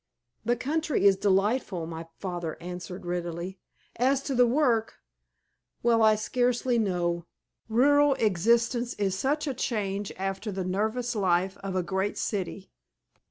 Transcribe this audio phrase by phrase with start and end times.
[0.43, 3.59] "The country is delightful," my father answered readily.
[3.97, 4.95] "As to the work
[5.83, 7.27] well, I scarcely know.
[7.69, 12.71] Rural existence is such a change after the nervous life of a great city."